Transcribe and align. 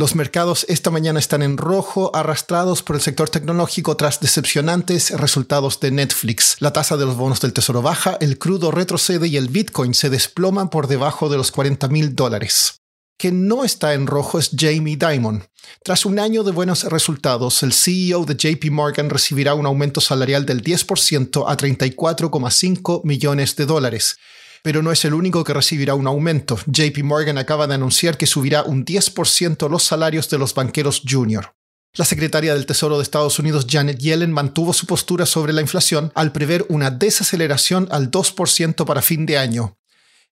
Los 0.00 0.14
mercados 0.14 0.64
esta 0.70 0.88
mañana 0.90 1.18
están 1.18 1.42
en 1.42 1.58
rojo, 1.58 2.10
arrastrados 2.16 2.82
por 2.82 2.96
el 2.96 3.02
sector 3.02 3.28
tecnológico 3.28 3.98
tras 3.98 4.18
decepcionantes 4.18 5.10
resultados 5.10 5.78
de 5.78 5.90
Netflix. 5.90 6.56
La 6.60 6.72
tasa 6.72 6.96
de 6.96 7.04
los 7.04 7.16
bonos 7.16 7.42
del 7.42 7.52
tesoro 7.52 7.82
baja, 7.82 8.16
el 8.22 8.38
crudo 8.38 8.70
retrocede 8.70 9.28
y 9.28 9.36
el 9.36 9.48
Bitcoin 9.48 9.92
se 9.92 10.08
desploma 10.08 10.70
por 10.70 10.86
debajo 10.86 11.28
de 11.28 11.36
los 11.36 11.50
40 11.50 11.88
mil 11.88 12.14
dólares 12.16 12.80
que 13.20 13.30
no 13.30 13.64
está 13.64 13.92
en 13.92 14.06
rojo 14.06 14.38
es 14.38 14.50
Jamie 14.56 14.96
Dimon. 14.96 15.44
Tras 15.84 16.06
un 16.06 16.18
año 16.18 16.42
de 16.42 16.52
buenos 16.52 16.84
resultados, 16.84 17.62
el 17.62 17.74
CEO 17.74 18.24
de 18.24 18.34
JP 18.34 18.70
Morgan 18.70 19.10
recibirá 19.10 19.52
un 19.52 19.66
aumento 19.66 20.00
salarial 20.00 20.46
del 20.46 20.64
10% 20.64 21.44
a 21.46 21.54
34,5 21.54 23.02
millones 23.04 23.56
de 23.56 23.66
dólares. 23.66 24.16
Pero 24.62 24.82
no 24.82 24.92
es 24.92 25.04
el 25.04 25.14
único 25.14 25.44
que 25.44 25.54
recibirá 25.54 25.94
un 25.94 26.06
aumento. 26.06 26.58
JP 26.66 27.02
Morgan 27.02 27.38
acaba 27.38 27.66
de 27.66 27.74
anunciar 27.74 28.16
que 28.16 28.26
subirá 28.26 28.62
un 28.62 28.84
10% 28.84 29.68
los 29.70 29.82
salarios 29.84 30.28
de 30.28 30.38
los 30.38 30.54
banqueros 30.54 31.02
junior. 31.08 31.54
La 31.94 32.04
secretaria 32.04 32.54
del 32.54 32.66
Tesoro 32.66 32.98
de 32.98 33.02
Estados 33.02 33.38
Unidos, 33.40 33.66
Janet 33.68 33.98
Yellen, 33.98 34.30
mantuvo 34.30 34.72
su 34.72 34.86
postura 34.86 35.26
sobre 35.26 35.52
la 35.52 35.60
inflación 35.60 36.12
al 36.14 36.30
prever 36.30 36.64
una 36.68 36.90
desaceleración 36.90 37.88
al 37.90 38.10
2% 38.12 38.84
para 38.84 39.02
fin 39.02 39.26
de 39.26 39.38
año. 39.38 39.76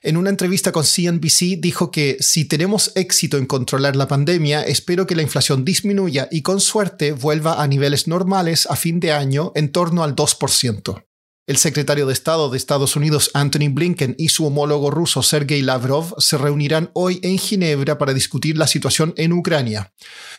En 0.01 0.17
una 0.17 0.31
entrevista 0.31 0.71
con 0.71 0.85
CNBC 0.85 1.59
dijo 1.59 1.91
que 1.91 2.19
si 2.21 2.45
tenemos 2.45 2.93
éxito 2.95 3.37
en 3.37 3.47
controlar 3.47 3.97
la 3.97 4.07
pandemia, 4.07 4.63
espero 4.63 5.09
que 5.09 5.17
la 5.17 5.23
inflación 5.23 5.65
disminuya 5.65 6.29
y 6.31 6.43
con 6.43 6.61
suerte 6.61 7.11
vuelva 7.11 7.61
a 7.61 7.67
niveles 7.67 8.07
normales 8.07 8.69
a 8.71 8.77
fin 8.77 9.01
de 9.01 9.11
año 9.11 9.51
en 9.57 9.73
torno 9.73 10.05
al 10.05 10.15
2%. 10.15 11.08
El 11.49 11.57
secretario 11.57 12.05
de 12.05 12.13
Estado 12.13 12.51
de 12.51 12.59
Estados 12.59 12.95
Unidos, 12.95 13.31
Anthony 13.33 13.71
Blinken, 13.71 14.15
y 14.19 14.29
su 14.29 14.45
homólogo 14.45 14.91
ruso, 14.91 15.23
Sergei 15.23 15.63
Lavrov, 15.63 16.15
se 16.19 16.37
reunirán 16.37 16.91
hoy 16.93 17.21
en 17.23 17.39
Ginebra 17.39 17.97
para 17.97 18.13
discutir 18.13 18.59
la 18.59 18.67
situación 18.67 19.15
en 19.17 19.33
Ucrania. 19.33 19.91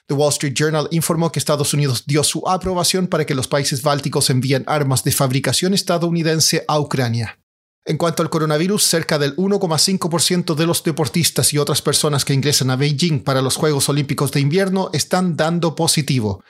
The 0.05 0.13
Wall 0.13 0.29
Street 0.29 0.53
Journal 0.53 0.87
informó 0.91 1.31
que 1.31 1.39
Estados 1.39 1.73
Unidos 1.73 2.03
dio 2.05 2.23
su 2.23 2.47
aprobación 2.47 3.07
para 3.07 3.25
que 3.25 3.33
los 3.33 3.47
países 3.47 3.81
bálticos 3.81 4.29
envíen 4.29 4.63
armas 4.67 5.03
de 5.03 5.11
fabricación 5.11 5.73
estadounidense 5.73 6.63
a 6.67 6.79
Ucrania. 6.79 7.39
En 7.85 7.97
cuanto 7.97 8.21
al 8.21 8.29
coronavirus, 8.29 8.83
cerca 8.83 9.17
del 9.17 9.35
1,5% 9.35 10.53
de 10.53 10.67
los 10.67 10.83
deportistas 10.83 11.51
y 11.53 11.57
otras 11.57 11.81
personas 11.81 12.23
que 12.23 12.35
ingresan 12.35 12.69
a 12.69 12.75
Beijing 12.75 13.23
para 13.23 13.41
los 13.41 13.55
Juegos 13.55 13.89
Olímpicos 13.89 14.31
de 14.31 14.41
Invierno 14.41 14.91
están 14.93 15.35
dando 15.35 15.73
positivo. 15.73 16.43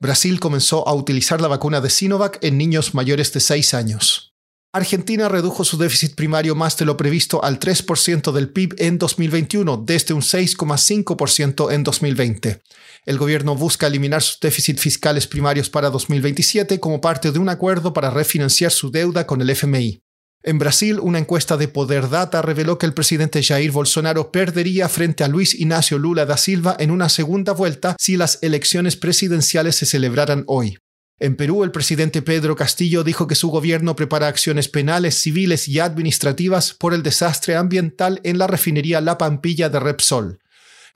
Brasil 0.00 0.40
comenzó 0.40 0.86
a 0.86 0.94
utilizar 0.94 1.40
la 1.40 1.48
vacuna 1.48 1.80
de 1.80 1.90
Sinovac 1.90 2.38
en 2.42 2.58
niños 2.58 2.94
mayores 2.94 3.32
de 3.32 3.40
6 3.40 3.74
años. 3.74 4.34
Argentina 4.74 5.28
redujo 5.28 5.62
su 5.62 5.78
déficit 5.78 6.16
primario 6.16 6.56
más 6.56 6.76
de 6.76 6.84
lo 6.84 6.96
previsto 6.96 7.44
al 7.44 7.60
3% 7.60 8.32
del 8.32 8.48
PIB 8.48 8.74
en 8.78 8.98
2021, 8.98 9.84
desde 9.86 10.14
un 10.14 10.20
6,5% 10.20 11.72
en 11.72 11.84
2020. 11.84 12.60
El 13.06 13.18
gobierno 13.18 13.54
busca 13.54 13.86
eliminar 13.86 14.20
sus 14.20 14.40
déficits 14.40 14.80
fiscales 14.80 15.28
primarios 15.28 15.70
para 15.70 15.90
2027 15.90 16.80
como 16.80 17.00
parte 17.00 17.30
de 17.30 17.38
un 17.38 17.50
acuerdo 17.50 17.92
para 17.92 18.10
refinanciar 18.10 18.72
su 18.72 18.90
deuda 18.90 19.28
con 19.28 19.40
el 19.40 19.50
FMI. 19.50 20.02
En 20.46 20.58
Brasil, 20.58 21.00
una 21.00 21.18
encuesta 21.18 21.56
de 21.56 21.68
Poder 21.68 22.10
Data 22.10 22.42
reveló 22.42 22.76
que 22.76 22.84
el 22.84 22.92
presidente 22.92 23.42
Jair 23.42 23.70
Bolsonaro 23.70 24.30
perdería 24.30 24.90
frente 24.90 25.24
a 25.24 25.28
Luis 25.28 25.54
Ignacio 25.54 25.98
Lula 25.98 26.26
da 26.26 26.36
Silva 26.36 26.76
en 26.78 26.90
una 26.90 27.08
segunda 27.08 27.54
vuelta 27.54 27.96
si 27.98 28.18
las 28.18 28.40
elecciones 28.42 28.96
presidenciales 28.96 29.76
se 29.76 29.86
celebraran 29.86 30.44
hoy. 30.46 30.76
En 31.18 31.36
Perú, 31.36 31.64
el 31.64 31.70
presidente 31.70 32.20
Pedro 32.20 32.56
Castillo 32.56 33.04
dijo 33.04 33.26
que 33.26 33.36
su 33.36 33.48
gobierno 33.48 33.96
prepara 33.96 34.28
acciones 34.28 34.68
penales, 34.68 35.14
civiles 35.14 35.66
y 35.66 35.78
administrativas 35.78 36.74
por 36.74 36.92
el 36.92 37.02
desastre 37.02 37.56
ambiental 37.56 38.20
en 38.22 38.36
la 38.36 38.46
refinería 38.46 39.00
La 39.00 39.16
Pampilla 39.16 39.70
de 39.70 39.80
Repsol. 39.80 40.40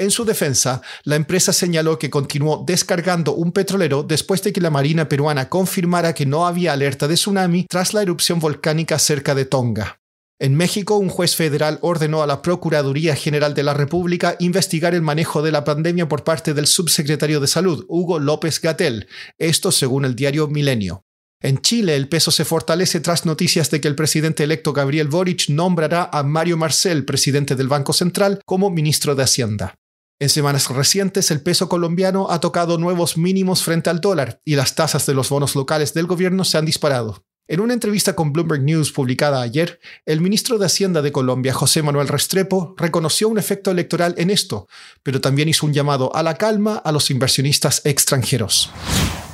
En 0.01 0.13
su 0.13 0.25
defensa, 0.25 0.81
la 1.03 1.17
empresa 1.17 1.53
señaló 1.53 1.99
que 1.99 2.09
continuó 2.09 2.63
descargando 2.65 3.35
un 3.35 3.51
petrolero 3.51 4.05
después 4.05 4.41
de 4.45 4.53
que 4.53 4.61
la 4.61 4.71
Marina 4.71 5.09
peruana 5.09 5.49
confirmara 5.49 6.15
que 6.15 6.25
no 6.25 6.47
había 6.47 6.73
alerta 6.73 7.09
de 7.09 7.17
tsunami 7.17 7.67
tras 7.69 7.95
la 7.95 8.03
erupción 8.03 8.39
volcánica 8.39 8.97
cerca 9.01 9.35
de 9.35 9.45
Tonga. 9.45 10.01
En 10.39 10.55
México, 10.55 10.97
un 10.97 11.09
juez 11.09 11.35
federal 11.35 11.81
ordenó 11.83 12.23
a 12.23 12.29
la 12.29 12.43
Procuraduría 12.43 13.17
General 13.17 13.55
de 13.55 13.65
la 13.65 13.75
República 13.75 14.37
investigar 14.39 14.95
el 14.95 15.03
manejo 15.03 15.43
de 15.43 15.51
la 15.51 15.65
pandemia 15.65 16.09
por 16.09 16.23
parte 16.23 16.55
del 16.55 16.69
subsecretario 16.69 17.41
de 17.41 17.49
Salud, 17.49 17.85
Hugo 17.89 18.21
López 18.21 18.61
Gatel, 18.61 19.09
esto 19.37 19.73
según 19.73 20.05
el 20.05 20.15
diario 20.15 20.47
Milenio. 20.47 21.03
En 21.41 21.59
Chile, 21.59 21.97
el 21.97 22.09
peso 22.09 22.31
se 22.31 22.45
fortalece 22.45 23.01
tras 23.01 23.27
noticias 23.27 23.69
de 23.71 23.81
que 23.81 23.89
el 23.89 23.97
presidente 23.97 24.45
electo 24.45 24.73
Gabriel 24.73 25.09
Boric 25.09 25.49
nombrará 25.49 26.09
a 26.13 26.23
Mario 26.23 26.57
Marcel, 26.57 27.05
presidente 27.05 27.57
del 27.57 27.67
Banco 27.67 27.93
Central, 27.93 28.41
como 28.45 28.71
ministro 28.71 29.17
de 29.17 29.25
Hacienda. 29.25 29.75
En 30.21 30.29
semanas 30.29 30.69
recientes, 30.69 31.31
el 31.31 31.43
peso 31.43 31.69
colombiano 31.69 32.29
ha 32.31 32.41
tocado 32.41 32.77
nuevos 32.77 33.17
mínimos 33.17 33.63
frente 33.63 33.89
al 33.89 34.01
dólar 34.01 34.41
y 34.45 34.57
las 34.57 34.75
tasas 34.75 35.07
de 35.07 35.15
los 35.15 35.29
bonos 35.29 35.55
locales 35.55 35.95
del 35.95 36.07
gobierno 36.07 36.43
se 36.45 36.59
han 36.59 36.65
disparado. 36.65 37.25
En 37.47 37.61
una 37.61 37.73
entrevista 37.73 38.17
con 38.17 38.33
Bloomberg 38.33 38.63
News 38.63 38.91
publicada 38.91 39.41
ayer, 39.41 39.79
el 40.07 40.21
ministro 40.21 40.59
de 40.59 40.67
Hacienda 40.67 41.03
de 41.03 41.13
Colombia, 41.13 41.55
José 41.55 41.83
Manuel 41.83 42.09
Restrepo, 42.09 42.75
reconoció 42.77 43.29
un 43.29 43.39
efecto 43.39 43.71
electoral 43.71 44.15
en 44.19 44.31
esto, 44.31 44.67
pero 45.05 45.21
también 45.21 45.49
hizo 45.49 45.65
un 45.65 45.73
llamado 45.73 46.15
a 46.15 46.25
la 46.25 46.35
calma 46.35 46.77
a 46.77 46.91
los 46.91 47.11
inversionistas 47.11 47.81
extranjeros 47.85 48.71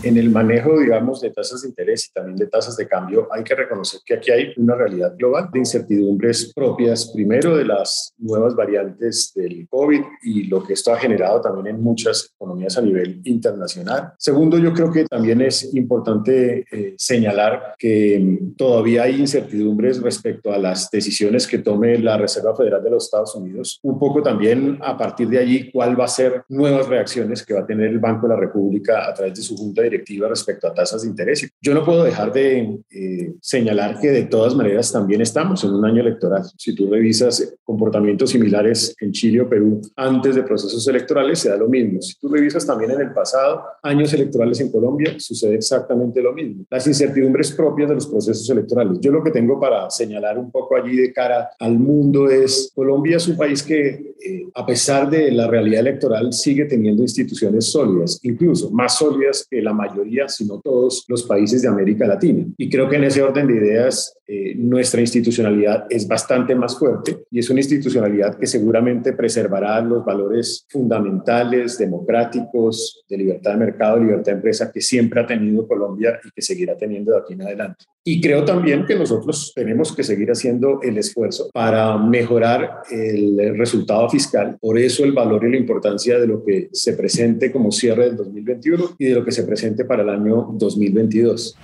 en 0.04 0.19
el 0.19 0.31
manejo, 0.31 0.78
digamos, 0.78 1.20
de 1.20 1.31
tasas 1.31 1.62
de 1.62 1.69
interés 1.69 2.09
y 2.09 2.12
también 2.12 2.37
de 2.37 2.47
tasas 2.47 2.76
de 2.76 2.87
cambio, 2.87 3.26
hay 3.31 3.42
que 3.42 3.54
reconocer 3.54 4.00
que 4.04 4.15
aquí 4.15 4.31
hay 4.31 4.53
una 4.56 4.75
realidad 4.75 5.15
global 5.16 5.48
de 5.53 5.59
incertidumbres 5.59 6.53
propias, 6.54 7.10
primero, 7.10 7.56
de 7.56 7.65
las 7.65 8.12
nuevas 8.19 8.54
variantes 8.54 9.32
del 9.34 9.66
COVID 9.69 10.00
y 10.22 10.44
lo 10.44 10.62
que 10.62 10.75
esto 10.75 10.93
ha 10.93 10.98
generado 10.98 11.41
también 11.41 11.75
en 11.76 11.82
muchas 11.82 12.31
economías 12.34 12.76
a 12.76 12.82
nivel 12.82 13.20
internacional. 13.25 14.12
Segundo, 14.19 14.59
yo 14.59 14.72
creo 14.72 14.93
que 14.93 15.04
también 15.04 15.41
es 15.41 15.75
importante 15.75 16.64
eh, 16.70 16.94
señalar 16.98 17.75
que 17.78 18.19
mm, 18.19 18.56
todavía 18.56 19.04
hay 19.04 19.20
incertidumbres 19.20 20.03
respecto 20.03 20.53
a 20.53 20.59
las 20.59 20.91
decisiones 20.91 21.47
que 21.47 21.59
tome 21.59 21.98
la 21.98 22.19
Reserva 22.19 22.54
Federal 22.54 22.82
de 22.82 22.91
los 22.91 23.04
Estados 23.04 23.34
Unidos. 23.34 23.81
Un 23.82 23.98
poco 23.98 24.22
también 24.22 24.78
a 24.82 24.97
partir 24.97 25.28
de 25.28 25.38
allí, 25.38 25.70
cuál 25.70 25.98
va 25.98 26.04
a 26.04 26.09
ser 26.09 26.44
nuevas 26.48 26.88
reacciones 26.88 27.44
que 27.44 27.54
va 27.54 27.60
a 27.60 27.66
tener 27.66 27.88
el 27.88 27.98
Banco 27.98 28.26
de 28.26 28.34
la 28.34 28.41
República 28.41 29.09
a 29.09 29.14
través 29.14 29.34
de 29.34 29.43
su 29.43 29.56
Junta 29.56 29.82
de 29.82 29.94
directiva 29.94 30.28
respecto 30.28 30.66
a 30.66 30.75
tasas 30.75 31.03
de 31.03 31.09
interés. 31.09 31.49
Yo 31.60 31.75
no 31.75 31.84
puedo 31.84 32.05
dejar 32.05 32.32
de 32.32 32.78
eh, 32.91 33.32
señalar 33.41 34.00
que 34.00 34.10
de 34.10 34.25
todas 34.25 34.55
maneras 34.55 34.93
también 34.93 35.21
estamos 35.21 35.62
en 35.65 35.71
un 35.71 35.84
año 35.84 36.00
electoral. 36.00 36.43
Si 36.56 36.75
tú 36.75 36.91
revisas 36.91 37.55
comportamientos 37.62 38.31
similares 38.31 38.94
en 39.00 39.12
Chile 39.12 39.41
o 39.41 39.49
Perú 39.49 39.81
antes 39.96 40.35
de 40.35 40.43
procesos 40.43 40.87
electorales, 40.88 41.38
se 41.38 41.49
da 41.49 41.56
lo 41.56 41.69
mismo. 41.69 42.00
Si 42.02 42.19
tú 42.19 42.29
revisas 42.29 42.67
también 42.67 42.91
en 42.91 43.00
el 43.00 43.12
pasado, 43.12 43.62
años 43.82 44.12
electorales 44.12 44.61
en 44.61 44.70
Colombia, 44.70 45.14
sucede 45.19 45.55
exactamente 45.55 46.20
lo 46.20 46.32
mismo. 46.32 46.64
Las 46.70 46.87
incertidumbres 46.87 47.52
propias 47.52 47.88
de 47.88 47.94
los 47.94 48.06
procesos 48.06 48.49
electorales. 48.50 48.99
Yo 49.00 49.12
lo 49.12 49.23
que 49.23 49.31
tengo 49.31 49.58
para 49.61 49.91
señalar 49.91 50.38
un 50.38 50.50
poco 50.50 50.76
allí 50.76 50.96
de 50.96 51.12
cara 51.12 51.50
al 51.58 51.79
mundo 51.79 52.29
es, 52.29 52.73
Colombia 52.75 53.17
es 53.17 53.29
un 53.29 53.37
país 53.37 53.62
que, 53.62 54.14
eh, 54.20 54.46
a 54.55 54.67
pesar 54.67 55.08
de 55.08 55.31
la 55.31 55.46
realidad 55.46 55.81
electoral, 55.81 56.32
sigue 56.32 56.64
teniendo 56.64 57.02
instituciones 57.02 57.70
sólidas, 57.70 58.19
incluso 58.23 58.70
más 58.70 58.99
sólidas 58.99 59.46
que 59.49 59.62
la 59.62 59.73
mayoría 59.73 59.83
mayoría, 59.86 60.28
si 60.28 60.44
no 60.44 60.60
todos, 60.60 61.04
los 61.08 61.22
países 61.25 61.62
de 61.62 61.69
América 61.69 62.06
Latina. 62.06 62.46
Y 62.56 62.70
creo 62.70 62.88
que 62.88 62.96
en 62.96 63.04
ese 63.04 63.22
orden 63.22 63.46
de 63.46 63.56
ideas 63.56 64.16
eh, 64.26 64.54
nuestra 64.56 65.02
institucionalidad 65.02 65.86
es 65.90 66.08
bastante 66.08 66.54
más 66.54 66.78
fuerte 66.78 67.25
y 67.31 67.40
es 67.40 67.50
una 67.50 67.60
institucionalidad 67.60 68.38
que 68.38 68.46
seguramente 68.46 69.12
preservará 69.12 69.81
los 69.82 70.02
valores 70.02 70.66
fundamentales, 70.70 71.76
democráticos, 71.76 73.04
de 73.08 73.19
libertad 73.19 73.52
de 73.52 73.58
mercado, 73.58 73.98
libertad 73.98 74.32
de 74.32 74.32
empresa 74.32 74.72
que 74.72 74.81
siempre 74.81 75.20
ha 75.20 75.26
tenido 75.26 75.69
Colombia 75.69 76.19
y 76.25 76.31
que 76.31 76.40
seguirá 76.40 76.75
teniendo 76.75 77.12
de 77.12 77.19
aquí 77.19 77.34
en 77.34 77.42
adelante. 77.42 77.84
Y 78.06 78.20
creo 78.20 78.44
también 78.44 78.84
que 78.84 78.96
nosotros 78.96 79.52
tenemos 79.54 79.94
que 79.94 80.04
seguir 80.04 80.31
haciendo 80.31 80.81
el 80.82 80.98
esfuerzo 80.98 81.48
para 81.52 81.96
mejorar 81.96 82.82
el 82.90 83.56
resultado 83.56 84.08
fiscal. 84.10 84.58
Por 84.60 84.78
eso 84.78 85.04
el 85.04 85.12
valor 85.12 85.44
y 85.44 85.50
la 85.50 85.56
importancia 85.56 86.19
de 86.19 86.26
lo 86.26 86.44
que 86.44 86.69
se 86.72 86.92
presente 86.94 87.50
como 87.50 87.72
cierre 87.72 88.04
del 88.06 88.16
2021 88.16 88.96
y 88.98 89.06
de 89.06 89.14
lo 89.14 89.25
que 89.25 89.32
se 89.32 89.44
para 89.87 90.02
el 90.02 90.11
año 90.11 90.50
2022. 90.52 91.56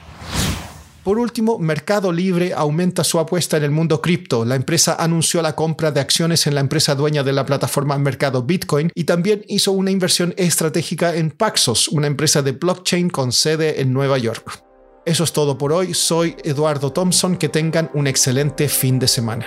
Por 1.03 1.19
último, 1.19 1.59
Mercado 1.59 2.13
Libre 2.13 2.53
aumenta 2.55 3.05
su 3.05 3.19
apuesta 3.19 3.57
en 3.57 3.65
el 3.65 3.71
mundo 3.71 4.03
cripto. 4.03 4.45
La 4.45 4.55
empresa 4.55 4.97
anunció 4.99 5.41
la 5.41 5.57
compra 5.57 5.91
de 5.91 6.01
acciones 6.01 6.47
en 6.47 6.55
la 6.55 6.61
empresa 6.61 6.95
dueña 6.95 7.23
de 7.23 7.33
la 7.33 7.47
plataforma 7.47 7.97
Mercado 7.99 8.43
Bitcoin 8.43 8.91
y 8.95 9.05
también 9.05 9.43
hizo 9.49 9.73
una 9.73 9.91
inversión 9.91 10.35
estratégica 10.37 11.15
en 11.17 11.31
Paxos, 11.31 11.89
una 11.89 12.07
empresa 12.07 12.43
de 12.43 12.53
blockchain 12.53 13.09
con 13.09 13.33
sede 13.33 13.81
en 13.81 13.95
Nueva 13.95 14.19
York. 14.19 14.63
Eso 15.07 15.25
es 15.25 15.33
todo 15.33 15.57
por 15.57 15.73
hoy. 15.73 15.95
Soy 15.95 16.37
Eduardo 16.45 16.93
Thompson. 16.93 17.37
Que 17.37 17.49
tengan 17.49 17.91
un 17.95 18.07
excelente 18.07 18.69
fin 18.69 18.99
de 18.99 19.09
semana. 19.09 19.47